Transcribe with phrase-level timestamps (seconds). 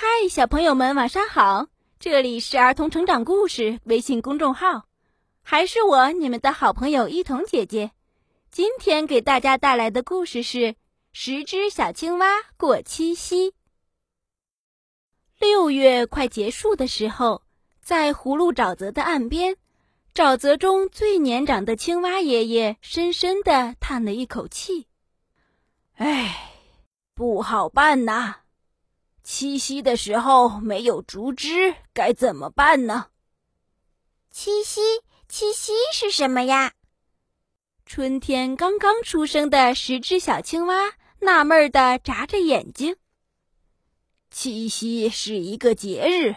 [0.00, 1.66] 嗨，小朋友们，晚上好！
[1.98, 4.86] 这里是儿童成长故事微信公众号，
[5.42, 7.90] 还是我你们的好朋友一彤姐姐。
[8.48, 10.58] 今天给大家带来的故事是
[11.10, 13.50] 《十只小青蛙过七夕》。
[15.40, 17.42] 六月快结束的时候，
[17.82, 19.56] 在葫芦沼泽的岸边，
[20.14, 24.86] 沼泽中最年长的青蛙爷爷深深的叹了一口气
[25.98, 26.52] ：“唉，
[27.14, 28.36] 不好办呐！”
[29.30, 33.08] 七夕的时候没有竹枝，该怎么办呢？
[34.30, 34.80] 七夕，
[35.28, 36.72] 七夕是什么呀？
[37.84, 42.96] 春天刚刚出生的十只小青蛙纳闷的眨着眼睛。
[44.30, 46.34] 七夕是一个节日，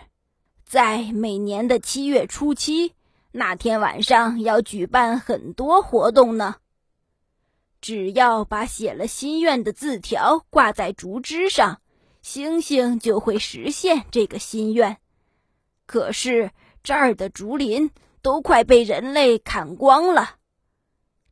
[0.66, 2.94] 在每年的七月初七
[3.32, 6.58] 那天晚上要举办很多活动呢。
[7.80, 11.82] 只要把写了心愿的字条挂在竹枝上。
[12.22, 14.98] 星星就会实现这个心愿，
[15.86, 16.52] 可是
[16.84, 17.90] 这儿的竹林
[18.22, 20.36] 都快被人类砍光了。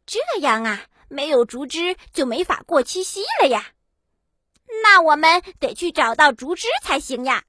[0.05, 3.67] 这样啊，没有竹枝就没法过七夕了呀。
[4.83, 7.43] 那我们得去找到竹枝才行呀。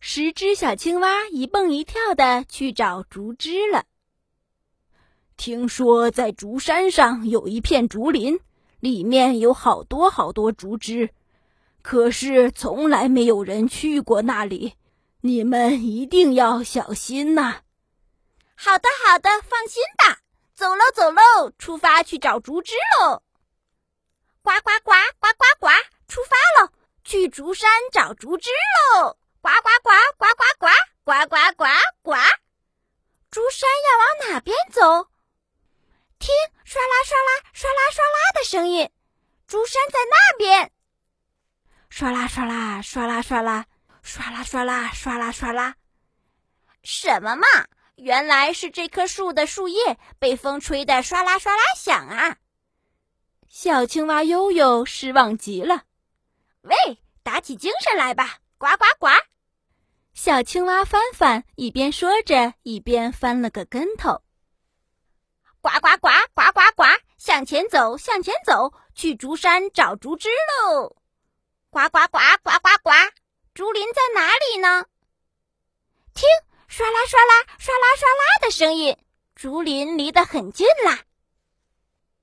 [0.00, 3.84] 十只小青蛙一蹦一跳的去找竹枝了。
[5.36, 8.40] 听说在竹山上有一片竹林，
[8.80, 11.10] 里面有好多好多竹枝。
[11.88, 14.74] 可是从来没有人去过那里，
[15.22, 17.62] 你们一定要小心呐！
[18.54, 20.18] 好的，好的，放心吧。
[20.54, 23.22] 走喽，走喽，出发去找竹枝喽！
[24.42, 25.68] 呱呱呱，呱呱呱，
[26.06, 26.70] 出发喽，
[27.04, 28.50] 去竹山找竹枝
[28.92, 29.16] 喽！
[29.40, 30.66] 呱呱呱，呱呱呱，
[31.04, 31.64] 呱呱呱
[32.02, 32.12] 呱。
[33.30, 35.08] 竹山要往哪边走？
[36.18, 36.34] 听，
[36.66, 38.90] 唰啦唰啦，唰啦唰啦的声音，
[39.46, 40.70] 竹山在那边。
[41.98, 43.66] 唰啦唰啦唰啦唰啦
[44.04, 45.74] 唰啦唰啦唰啦唰啦，
[46.84, 47.44] 什么嘛？
[47.96, 52.36] 原来是这棵树的树叶被风吹得唰啦唰啦响啊！
[53.48, 55.86] 小青蛙悠悠失望极了。
[56.60, 58.38] 喂，打起精神来吧！
[58.58, 59.08] 呱呱呱！
[60.14, 64.22] 小青蛙翻翻一边说着，一边翻了个跟头。
[65.60, 66.84] 呱呱呱呱呱呱！
[67.18, 70.94] 向前走，向前走，去竹山找竹枝喽！
[71.70, 72.90] 呱呱呱呱呱呱！
[73.52, 74.86] 竹林在哪里呢？
[76.14, 76.26] 听，
[76.66, 78.96] 唰啦唰啦唰啦唰啦的声音，
[79.34, 81.00] 竹林离得很近啦。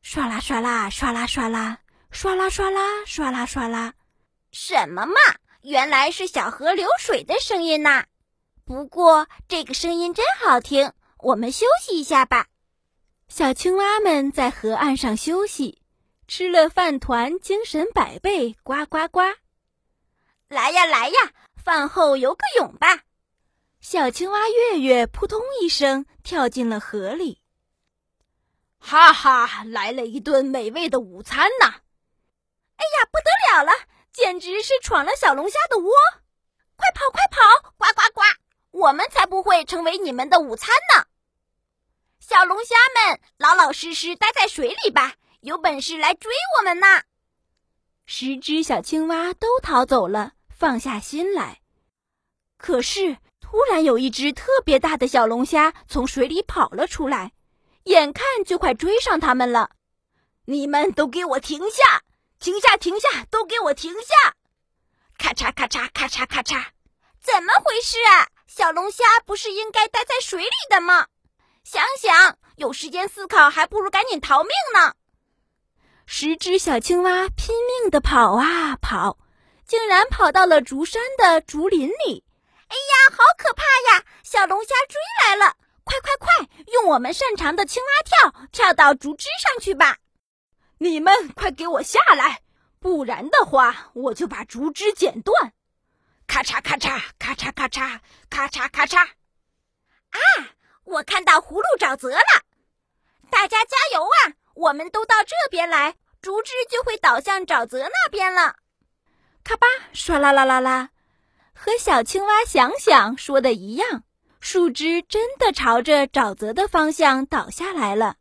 [0.03, 1.79] 唰啦唰啦唰啦唰啦
[2.11, 3.94] 唰啦唰啦唰啦唰啦，
[4.51, 5.16] 什么嘛？
[5.62, 8.06] 原来是小河流水的声音呐！
[8.66, 12.47] 不过这个声音真好听，我们休息一下吧。
[13.27, 15.83] 小青蛙们在河岸上休息。
[16.28, 19.22] 吃了饭团，精神百倍，呱呱呱！
[20.47, 23.03] 来呀来呀，饭后游个泳吧！
[23.80, 27.41] 小青蛙月月扑通一声跳进了河里。
[28.80, 31.68] 哈哈，来了一顿美味的午餐呐！
[31.68, 33.72] 哎呀，不得了了，
[34.12, 35.92] 简直是闯了小龙虾的窝！
[36.75, 38.22] 快跑快跑，呱呱呱！
[38.72, 41.06] 我们才不会成为你们的午餐呢！
[42.19, 45.13] 小龙虾们，老老实实待在水里吧。
[45.45, 47.03] 有本事来追我们呐！
[48.07, 51.61] 十只小青蛙都逃走了，放下心来。
[52.57, 57.33] 可是突然有一只特别大的小龙虾从水里跑了出来，
[57.83, 59.69] 眼看就快追上他们了。
[60.45, 62.01] 你们都给我停下！
[62.39, 62.75] 停下！
[62.75, 63.25] 停下！
[63.29, 64.33] 都给我停下！
[65.19, 66.69] 咔嚓咔嚓咔嚓咔嚓！
[67.22, 68.29] 怎么回事啊？
[68.47, 71.06] 小龙虾不是应该待在水里的吗？
[71.63, 74.95] 想想，有时间思考，还不如赶紧逃命呢。
[76.05, 79.17] 十只小青蛙拼命地跑啊跑，
[79.66, 82.23] 竟然跑到了竹山的竹林里。
[82.67, 84.05] 哎呀，好可怕呀！
[84.23, 85.55] 小龙虾追来了！
[85.83, 89.97] 快快快，用我们擅长的青蛙跳跳到竹枝上去吧！
[90.77, 92.41] 你们快给我下来，
[92.79, 95.53] 不然的话，我就把竹枝剪断！
[96.27, 98.00] 咔嚓咔嚓咔嚓咔嚓
[98.30, 99.00] 咔嚓咔嚓！
[99.06, 100.19] 啊，
[100.85, 102.44] 我看到葫芦沼泽了！
[103.30, 104.33] 大家加油啊！
[104.56, 108.56] 我们都到这边来，竹枝就会倒向沼泽那边了。
[109.44, 110.90] 咔吧，唰啦啦啦啦，
[111.54, 114.04] 和小青蛙想想说的一样，
[114.40, 118.16] 树枝真的朝着沼泽的方向倒下来了。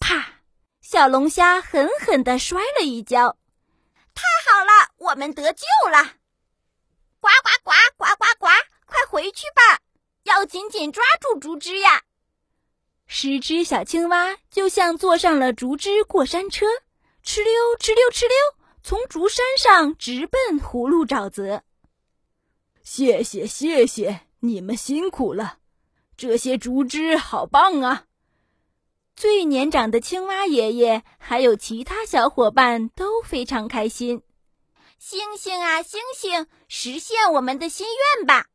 [0.00, 0.40] 啪！
[0.80, 3.36] 小龙虾狠狠地摔了一跤。
[4.14, 6.02] 太好了，我们得救了！
[7.20, 8.46] 呱呱呱呱呱呱，
[8.86, 9.80] 快回去吧，
[10.22, 12.02] 要紧紧抓住竹枝呀！
[13.20, 16.66] 十只小青蛙就像坐上了竹枝过山车，
[17.24, 18.36] 哧溜哧溜哧溜，
[18.80, 21.64] 从竹山上直奔葫芦沼泽。
[22.84, 25.58] 谢谢谢谢，你们辛苦了，
[26.16, 28.04] 这些竹枝好棒啊！
[29.16, 34.22] 最年长的青蛙爷爷还有其他小伙伴都非常开心。
[35.00, 37.84] 星星啊星星，实现我们的心
[38.16, 38.46] 愿吧！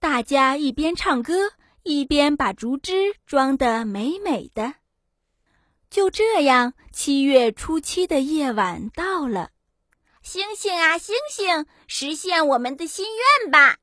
[0.00, 4.74] 大家一边唱歌，一边把竹枝装得美美的。
[5.90, 9.50] 就这样，七月初七的夜晚到了。
[10.22, 13.06] 星星啊星星，实现我们的心
[13.42, 13.78] 愿吧！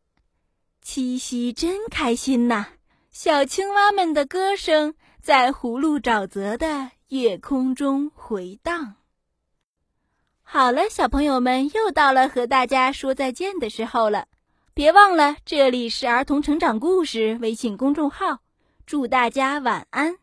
[0.82, 2.66] 七夕真开心呐！
[3.12, 4.96] 小青蛙们的歌声。
[5.22, 8.96] 在葫芦沼泽的夜空中回荡。
[10.42, 14.28] 好了，小朋友们，又到了和大家说再见的时候了。
[14.74, 18.40] 别忘了，这里是儿童成长故事微信公众号。
[18.86, 20.19] 祝大家晚安。